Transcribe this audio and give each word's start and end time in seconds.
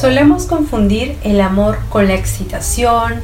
Solemos 0.00 0.46
confundir 0.46 1.18
el 1.24 1.40
amor 1.40 1.76
con 1.88 2.06
la 2.06 2.14
excitación, 2.14 3.14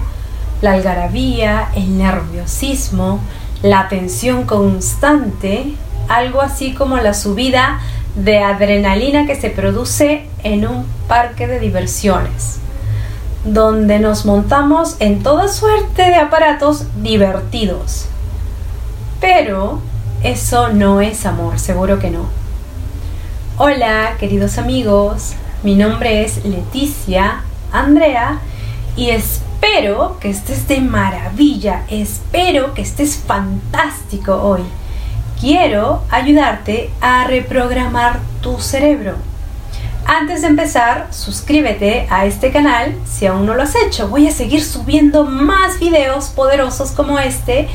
la 0.60 0.72
algarabía, 0.72 1.68
el 1.76 1.96
nerviosismo, 1.96 3.20
la 3.62 3.88
tensión 3.88 4.42
constante, 4.42 5.66
algo 6.08 6.40
así 6.40 6.74
como 6.74 6.96
la 6.96 7.14
subida 7.14 7.78
de 8.16 8.40
adrenalina 8.40 9.24
que 9.24 9.40
se 9.40 9.50
produce 9.50 10.26
en 10.42 10.66
un 10.66 10.84
parque 11.06 11.46
de 11.46 11.60
diversiones, 11.60 12.58
donde 13.44 14.00
nos 14.00 14.26
montamos 14.26 14.96
en 14.98 15.22
toda 15.22 15.46
suerte 15.46 16.02
de 16.02 16.16
aparatos 16.16 16.86
divertidos. 17.04 18.06
Pero 19.20 19.78
eso 20.24 20.70
no 20.70 21.00
es 21.00 21.24
amor, 21.24 21.60
seguro 21.60 22.00
que 22.00 22.10
no. 22.10 22.26
Hola, 23.58 24.16
queridos 24.18 24.58
amigos, 24.58 25.36
mi 25.64 25.76
nombre 25.76 26.22
es 26.22 26.44
Leticia 26.44 27.40
Andrea 27.72 28.38
y 28.96 29.08
espero 29.08 30.18
que 30.20 30.28
estés 30.28 30.68
de 30.68 30.82
maravilla, 30.82 31.86
espero 31.88 32.74
que 32.74 32.82
estés 32.82 33.16
fantástico 33.16 34.34
hoy. 34.34 34.60
Quiero 35.40 36.02
ayudarte 36.10 36.90
a 37.00 37.26
reprogramar 37.26 38.20
tu 38.42 38.60
cerebro. 38.60 39.14
Antes 40.04 40.42
de 40.42 40.48
empezar, 40.48 41.08
suscríbete 41.10 42.06
a 42.10 42.26
este 42.26 42.52
canal 42.52 42.94
si 43.06 43.24
aún 43.24 43.46
no 43.46 43.54
lo 43.54 43.62
has 43.62 43.74
hecho. 43.74 44.08
Voy 44.08 44.28
a 44.28 44.32
seguir 44.32 44.62
subiendo 44.62 45.24
más 45.24 45.80
videos 45.80 46.26
poderosos 46.26 46.90
como 46.90 47.18
este 47.18 47.68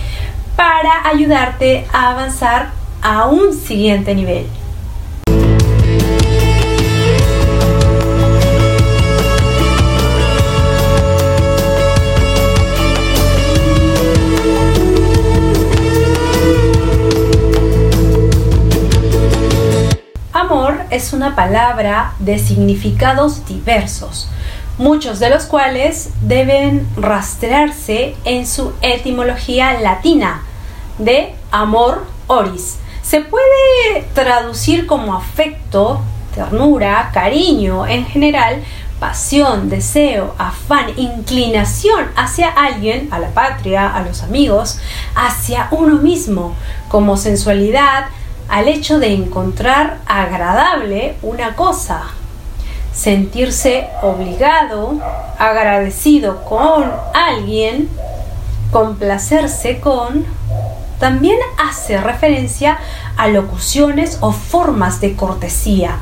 para 0.56 1.10
ayudarte 1.10 1.88
a 1.92 2.12
avanzar 2.12 2.70
a 3.02 3.26
un 3.26 3.52
siguiente 3.52 4.14
nivel. 4.14 4.46
Es 21.00 21.14
una 21.14 21.34
palabra 21.34 22.14
de 22.20 22.38
significados 22.40 23.46
diversos, 23.46 24.28
muchos 24.78 25.20
de 25.20 25.30
los 25.30 25.46
cuales 25.46 26.10
deben 26.22 26.86
rastrearse 26.98 28.18
en 28.26 28.46
su 28.46 28.74
etimología 28.82 29.80
latina 29.80 30.42
de 30.98 31.34
amor 31.52 32.06
oris. 32.28 32.80
Se 33.02 33.22
puede 33.22 34.10
traducir 34.14 34.88
como 34.88 35.16
afecto, 35.16 36.02
ternura, 36.36 37.12
cariño 37.14 37.88
en 37.88 38.06
general, 38.06 38.62
pasión, 39.00 39.70
deseo, 39.70 40.36
afán, 40.38 40.88
inclinación 40.98 42.08
hacia 42.18 42.50
alguien, 42.50 43.08
a 43.12 43.20
la 43.20 43.30
patria, 43.30 43.88
a 43.96 44.02
los 44.02 44.22
amigos, 44.22 44.80
hacia 45.16 45.70
uno 45.72 45.96
mismo, 45.96 46.56
como 46.90 47.16
sensualidad, 47.16 48.08
al 48.50 48.68
hecho 48.68 49.00
de 49.00 49.14
encontrar 49.14 50.00
agradable 50.08 51.16
una 51.22 51.56
cosa, 51.56 52.04
sentirse 52.94 53.88
obligado, 54.02 54.98
agradecido 55.38 56.44
con 56.44 56.92
alguien, 57.14 57.88
complacerse 58.72 59.80
con, 59.80 60.26
también 61.00 61.38
hace 61.58 62.02
referencia 62.02 62.80
a 63.16 63.28
locuciones 63.28 64.18
o 64.22 64.32
formas 64.32 65.00
de 65.00 65.16
cortesía. 65.16 65.98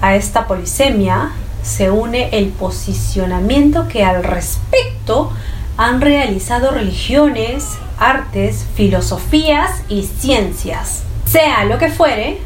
A 0.00 0.16
esta 0.16 0.46
polisemia 0.46 1.30
se 1.62 1.90
une 1.90 2.30
el 2.30 2.48
posicionamiento 2.48 3.86
que 3.86 4.02
al 4.02 4.24
respecto 4.24 5.30
han 5.76 6.00
realizado 6.00 6.70
religiones, 6.70 7.78
artes, 7.98 8.66
filosofías 8.74 9.82
y 9.88 10.02
ciencias. 10.04 11.04
Sea 11.30 11.64
lo 11.64 11.78
que 11.78 11.90
fuere, 11.90 12.38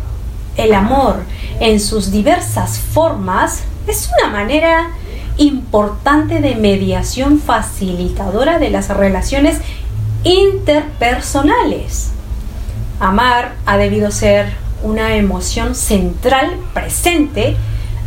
el 0.59 0.75
amor 0.75 1.23
en 1.59 1.81
sus 1.81 2.11
diversas 2.11 2.79
formas 2.79 3.63
es 3.87 4.11
una 4.19 4.31
manera 4.31 4.91
importante 5.39 6.43
de 6.43 6.55
mediación 6.55 7.41
facilitadora 7.41 8.59
de 8.59 8.69
las 8.69 8.91
relaciones 8.91 9.57
interpersonales. 10.23 12.11
Amar 13.01 13.55
ha 13.65 13.79
debido 13.79 14.11
ser 14.11 14.53
una 14.83 15.17
emoción 15.17 15.75
central 15.75 16.55
presente 16.75 17.57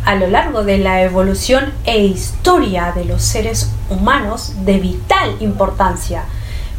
a 0.04 0.14
lo 0.14 0.28
largo 0.28 0.62
de 0.62 0.78
la 0.78 1.02
evolución 1.02 1.72
e 1.86 2.04
historia 2.04 2.92
de 2.92 3.04
los 3.04 3.22
seres 3.22 3.72
humanos 3.90 4.52
de 4.64 4.78
vital 4.78 5.34
importancia 5.40 6.22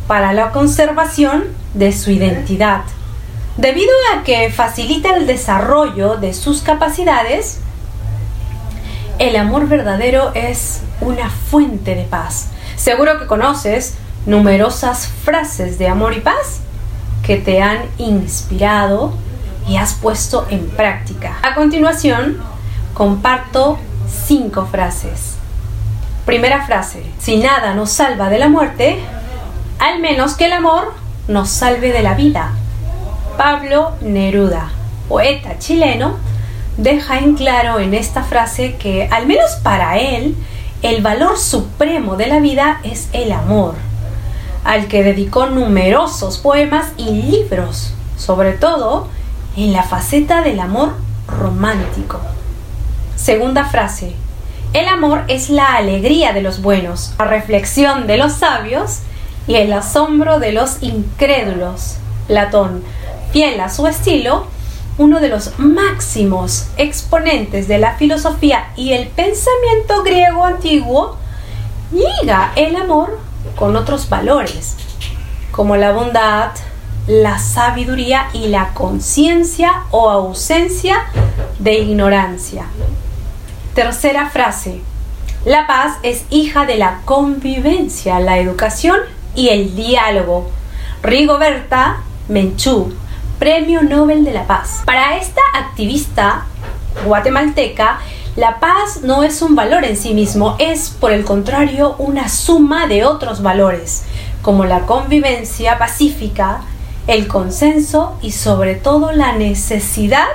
para 0.08 0.31
la 0.31 0.54
conservación 0.54 1.44
de 1.74 1.92
su 1.92 2.12
identidad 2.12 2.84
Debido 3.58 3.92
a 4.14 4.24
que 4.24 4.52
facilita 4.52 5.16
el 5.16 5.28
desarrollo 5.28 6.18
de 6.18 6.34
sus 6.34 6.62
capacidades, 6.62 7.60
el 9.20 9.36
amor 9.36 9.68
verdadero 9.68 10.32
es 10.34 10.82
una 11.02 11.30
fuente 11.30 11.96
de 11.96 12.04
paz. 12.04 12.48
Seguro 12.76 13.20
que 13.20 13.28
conoces 13.28 13.96
numerosas 14.26 15.08
frases 15.24 15.78
de 15.78 15.88
amor 15.88 16.14
y 16.14 16.22
paz 16.22 16.62
que 17.24 17.38
te 17.38 17.62
han 17.62 17.80
inspirado 17.98 19.14
y 19.68 19.78
has 19.78 19.94
puesto 19.94 20.48
en 20.50 20.70
práctica. 20.70 21.38
A 21.44 21.54
continuación, 21.54 22.38
comparto 22.94 23.78
cinco 24.26 24.66
frases. 24.66 25.36
Primera 26.26 26.66
frase, 26.66 27.04
si 27.20 27.38
nada 27.38 27.74
nos 27.74 27.92
salva 27.92 28.30
de 28.30 28.40
la 28.40 28.50
muerte, 28.50 29.00
al 29.80 30.00
menos 30.00 30.36
que 30.36 30.46
el 30.46 30.54
amor 30.54 30.94
nos 31.28 31.50
salve 31.50 31.92
de 31.92 32.04
la 32.04 32.14
vida. 32.14 32.54
Pablo 33.39 33.94
Neruda, 34.01 34.69
poeta 35.07 35.57
chileno, 35.59 36.17
deja 36.75 37.19
en 37.19 37.35
claro 37.35 37.79
en 37.79 37.94
esta 37.94 38.22
frase 38.22 38.75
que, 38.75 39.07
al 39.09 39.27
menos 39.27 39.51
para 39.63 39.97
él, 39.97 40.35
el 40.81 41.01
valor 41.01 41.38
supremo 41.38 42.17
de 42.17 42.27
la 42.27 42.41
vida 42.41 42.81
es 42.83 43.07
el 43.13 43.31
amor, 43.31 43.75
al 44.66 44.89
que 44.89 45.03
dedicó 45.03 45.45
numerosos 45.45 46.38
poemas 46.38 46.88
y 46.97 47.05
libros, 47.11 47.94
sobre 48.17 48.51
todo 48.51 49.07
en 49.56 49.71
la 49.71 49.83
faceta 49.83 50.41
del 50.41 50.59
amor 50.59 50.95
romántico. 51.25 52.19
Segunda 53.16 53.63
frase. 53.63 54.16
El 54.73 54.89
amor 54.89 55.23
es 55.29 55.50
la 55.50 55.77
alegría 55.77 56.33
de 56.33 56.41
los 56.41 56.61
buenos, 56.61 57.13
la 57.17 57.23
reflexión 57.23 58.06
de 58.06 58.17
los 58.17 58.33
sabios 58.33 59.00
y 59.47 59.56
el 59.56 59.71
asombro 59.71 60.39
de 60.39 60.51
los 60.51 60.83
incrédulos. 60.83 61.95
Platón, 62.27 62.83
fiel 63.31 63.59
a 63.59 63.69
su 63.69 63.88
estilo, 63.88 64.45
uno 64.97 65.19
de 65.19 65.29
los 65.29 65.57
máximos 65.59 66.67
exponentes 66.78 67.67
de 67.67 67.78
la 67.78 67.94
filosofía 67.94 68.72
y 68.75 68.94
el 68.94 69.07
pensamiento 69.07 70.03
griego 70.03 70.44
antiguo, 70.44 71.17
liga 71.91 72.51
el 72.56 72.75
amor 72.75 73.19
con 73.56 73.75
otros 73.75 74.09
valores, 74.09 74.75
como 75.51 75.78
la 75.78 75.91
bondad, 75.91 76.51
la 77.07 77.39
sabiduría 77.39 78.28
y 78.34 78.50
la 78.50 78.69
conciencia 78.73 79.84
o 79.91 80.09
ausencia 80.09 81.06
de 81.59 81.79
ignorancia. 81.79 82.66
Tercera 83.73 84.29
frase. 84.29 84.81
La 85.45 85.66
paz 85.66 85.97
es 86.03 86.25
hija 86.29 86.66
de 86.66 86.75
la 86.75 87.01
convivencia, 87.06 88.19
la 88.19 88.38
educación 88.38 89.00
y 89.35 89.50
el 89.50 89.75
diálogo. 89.75 90.51
Rigoberta 91.01 92.01
Menchú, 92.28 92.94
Premio 93.39 93.81
Nobel 93.83 94.25
de 94.25 94.33
la 94.33 94.47
Paz. 94.47 94.81
Para 94.83 95.16
esta 95.16 95.39
activista 95.55 96.44
guatemalteca, 97.05 98.00
la 98.35 98.59
paz 98.59 99.00
no 99.03 99.23
es 99.23 99.41
un 99.41 99.55
valor 99.55 99.85
en 99.85 99.95
sí 99.95 100.13
mismo, 100.13 100.57
es 100.59 100.89
por 100.89 101.13
el 101.13 101.24
contrario 101.24 101.95
una 102.00 102.27
suma 102.27 102.88
de 102.88 103.06
otros 103.06 103.41
valores, 103.41 104.03
como 104.41 104.65
la 104.65 104.81
convivencia 104.81 105.77
pacífica, 105.77 106.63
el 107.07 107.30
consenso 107.30 108.18
y 108.21 108.31
sobre 108.31 108.75
todo 108.75 109.13
la 109.13 109.31
necesidad 109.31 110.27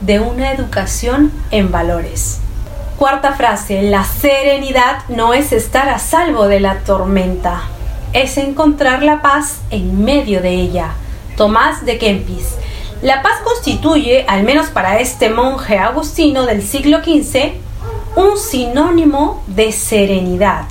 de 0.00 0.18
una 0.18 0.50
educación 0.50 1.30
en 1.52 1.70
valores. 1.70 2.40
Cuarta 2.98 3.34
frase, 3.34 3.82
la 3.82 4.02
serenidad 4.02 5.04
no 5.08 5.32
es 5.32 5.52
estar 5.52 5.88
a 5.88 6.00
salvo 6.00 6.48
de 6.48 6.58
la 6.58 6.80
tormenta, 6.80 7.62
es 8.12 8.36
encontrar 8.36 9.04
la 9.04 9.22
paz 9.22 9.60
en 9.70 10.04
medio 10.04 10.42
de 10.42 10.50
ella. 10.54 10.94
Tomás 11.36 11.84
de 11.84 11.98
Kempis. 11.98 12.56
La 13.02 13.22
paz 13.22 13.40
constituye, 13.42 14.24
al 14.28 14.44
menos 14.44 14.68
para 14.68 15.00
este 15.00 15.28
monje 15.28 15.78
agustino 15.78 16.46
del 16.46 16.62
siglo 16.62 16.98
XV, 16.98 17.52
un 18.16 18.38
sinónimo 18.38 19.42
de 19.48 19.72
serenidad. 19.72 20.66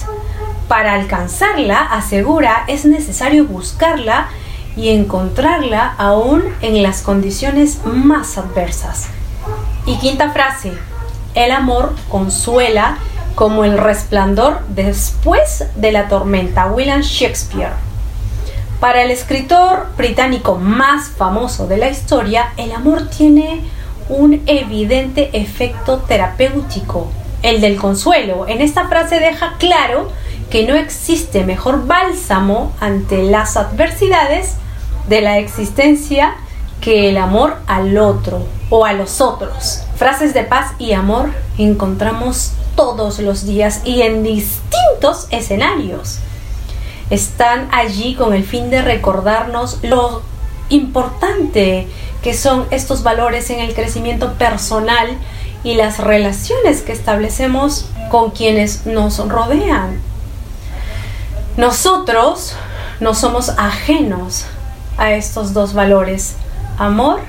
Para 0.67 0.93
alcanzarla, 0.93 1.79
asegura, 1.79 2.63
es 2.67 2.85
necesario 2.85 3.45
buscarla 3.45 4.29
y 4.77 4.89
encontrarla 4.89 5.93
aún 5.97 6.43
en 6.61 6.81
las 6.81 7.01
condiciones 7.01 7.79
más 7.83 8.37
adversas. 8.37 9.07
Y 9.85 9.97
quinta 9.97 10.31
frase, 10.31 10.71
el 11.35 11.51
amor 11.51 11.93
consuela 12.07 12.97
como 13.35 13.65
el 13.65 13.77
resplandor 13.77 14.61
después 14.69 15.65
de 15.75 15.91
la 15.91 16.07
tormenta, 16.07 16.67
William 16.67 17.01
Shakespeare. 17.01 17.90
Para 18.81 19.03
el 19.03 19.11
escritor 19.11 19.89
británico 19.95 20.55
más 20.55 21.09
famoso 21.09 21.67
de 21.67 21.77
la 21.77 21.89
historia, 21.89 22.51
el 22.57 22.71
amor 22.71 23.09
tiene 23.09 23.61
un 24.09 24.41
evidente 24.47 25.29
efecto 25.33 25.99
terapéutico, 25.99 27.11
el 27.43 27.61
del 27.61 27.75
consuelo. 27.75 28.47
En 28.47 28.59
esta 28.59 28.87
frase 28.87 29.19
deja 29.19 29.53
claro 29.59 30.09
que 30.49 30.65
no 30.65 30.73
existe 30.73 31.43
mejor 31.43 31.85
bálsamo 31.85 32.73
ante 32.79 33.21
las 33.21 33.55
adversidades 33.55 34.55
de 35.07 35.21
la 35.21 35.37
existencia 35.37 36.33
que 36.81 37.07
el 37.09 37.17
amor 37.17 37.57
al 37.67 37.95
otro 37.99 38.47
o 38.71 38.83
a 38.83 38.93
los 38.93 39.21
otros. 39.21 39.83
Frases 39.95 40.33
de 40.33 40.43
paz 40.43 40.71
y 40.79 40.93
amor 40.93 41.29
encontramos 41.59 42.53
todos 42.75 43.19
los 43.19 43.45
días 43.45 43.81
y 43.85 44.01
en 44.01 44.23
distintos 44.23 45.27
escenarios. 45.29 46.17
Están 47.11 47.67
allí 47.73 48.15
con 48.15 48.33
el 48.33 48.45
fin 48.45 48.69
de 48.69 48.81
recordarnos 48.81 49.79
lo 49.83 50.21
importante 50.69 51.87
que 52.23 52.33
son 52.33 52.65
estos 52.71 53.03
valores 53.03 53.49
en 53.49 53.59
el 53.59 53.73
crecimiento 53.73 54.33
personal 54.33 55.17
y 55.63 55.73
las 55.75 55.99
relaciones 55.99 56.81
que 56.81 56.93
establecemos 56.93 57.85
con 58.09 58.31
quienes 58.31 58.85
nos 58.85 59.17
rodean. 59.27 59.99
Nosotros 61.57 62.55
no 63.01 63.13
somos 63.13 63.49
ajenos 63.49 64.45
a 64.97 65.11
estos 65.11 65.53
dos 65.53 65.73
valores, 65.73 66.37
amor 66.77 67.19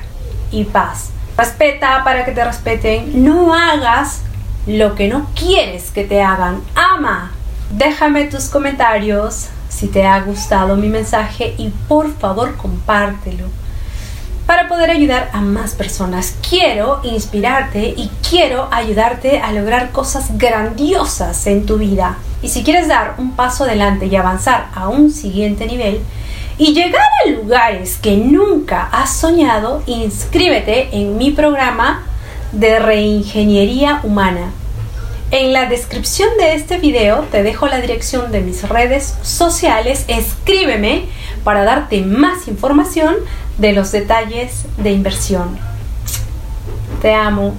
y 0.52 0.62
paz. 0.62 1.10
Respeta 1.36 2.04
para 2.04 2.24
que 2.24 2.30
te 2.30 2.44
respeten, 2.44 3.24
no 3.24 3.52
hagas 3.52 4.20
lo 4.66 4.94
que 4.94 5.08
no 5.08 5.26
quieres 5.34 5.90
que 5.90 6.04
te 6.04 6.22
hagan, 6.22 6.62
ama. 6.76 7.32
Déjame 7.70 8.26
tus 8.26 8.44
comentarios 8.44 9.48
si 9.72 9.88
te 9.88 10.04
ha 10.04 10.20
gustado 10.20 10.76
mi 10.76 10.88
mensaje 10.88 11.54
y 11.56 11.70
por 11.88 12.12
favor 12.12 12.56
compártelo 12.56 13.46
para 14.46 14.68
poder 14.68 14.90
ayudar 14.90 15.30
a 15.32 15.40
más 15.40 15.74
personas. 15.74 16.34
Quiero 16.48 17.00
inspirarte 17.04 17.94
y 17.96 18.10
quiero 18.28 18.68
ayudarte 18.70 19.38
a 19.38 19.52
lograr 19.52 19.92
cosas 19.92 20.36
grandiosas 20.36 21.46
en 21.46 21.64
tu 21.64 21.78
vida. 21.78 22.18
Y 22.42 22.48
si 22.48 22.62
quieres 22.62 22.88
dar 22.88 23.14
un 23.18 23.32
paso 23.32 23.64
adelante 23.64 24.06
y 24.06 24.16
avanzar 24.16 24.68
a 24.74 24.88
un 24.88 25.10
siguiente 25.10 25.66
nivel 25.66 26.00
y 26.58 26.74
llegar 26.74 27.06
a 27.24 27.30
lugares 27.30 27.98
que 28.02 28.16
nunca 28.16 28.88
has 28.92 29.16
soñado, 29.16 29.82
inscríbete 29.86 30.96
en 30.96 31.16
mi 31.16 31.30
programa 31.30 32.02
de 32.52 32.78
reingeniería 32.78 34.00
humana. 34.02 34.50
En 35.32 35.54
la 35.54 35.64
descripción 35.64 36.28
de 36.36 36.52
este 36.52 36.76
video 36.76 37.20
te 37.32 37.42
dejo 37.42 37.66
la 37.66 37.80
dirección 37.80 38.32
de 38.32 38.42
mis 38.42 38.68
redes 38.68 39.16
sociales. 39.22 40.04
Escríbeme 40.06 41.06
para 41.42 41.64
darte 41.64 42.02
más 42.02 42.48
información 42.48 43.14
de 43.56 43.72
los 43.72 43.92
detalles 43.92 44.66
de 44.76 44.92
inversión. 44.92 45.58
Te 47.00 47.14
amo. 47.14 47.54